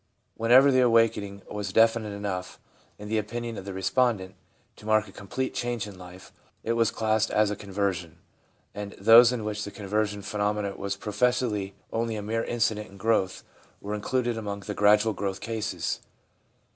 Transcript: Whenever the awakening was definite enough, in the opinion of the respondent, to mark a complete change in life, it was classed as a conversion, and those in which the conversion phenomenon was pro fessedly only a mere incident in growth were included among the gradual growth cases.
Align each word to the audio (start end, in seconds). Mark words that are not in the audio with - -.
Whenever 0.33 0.71
the 0.71 0.79
awakening 0.79 1.43
was 1.47 1.71
definite 1.71 2.09
enough, 2.11 2.57
in 2.97 3.07
the 3.07 3.19
opinion 3.19 3.55
of 3.55 3.65
the 3.65 3.71
respondent, 3.71 4.33
to 4.75 4.87
mark 4.87 5.07
a 5.07 5.11
complete 5.11 5.53
change 5.53 5.85
in 5.85 5.95
life, 5.95 6.31
it 6.63 6.73
was 6.73 6.89
classed 6.89 7.29
as 7.29 7.51
a 7.51 7.55
conversion, 7.55 8.17
and 8.73 8.93
those 8.93 9.31
in 9.31 9.43
which 9.43 9.63
the 9.63 9.69
conversion 9.69 10.23
phenomenon 10.23 10.75
was 10.79 10.95
pro 10.95 11.13
fessedly 11.13 11.73
only 11.93 12.15
a 12.15 12.23
mere 12.23 12.43
incident 12.45 12.89
in 12.89 12.97
growth 12.97 13.43
were 13.79 13.93
included 13.93 14.39
among 14.39 14.61
the 14.61 14.73
gradual 14.73 15.13
growth 15.13 15.39
cases. 15.39 15.99